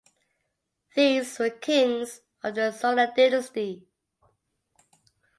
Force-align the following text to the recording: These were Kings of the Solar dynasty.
These 0.95 1.37
were 1.37 1.51
Kings 1.51 2.21
of 2.41 2.55
the 2.55 2.71
Solar 2.71 3.13
dynasty. 3.15 3.85